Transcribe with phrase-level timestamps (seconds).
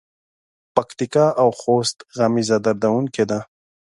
[0.75, 3.39] پکتیکا او خوست غمیزه دردوونکې ده.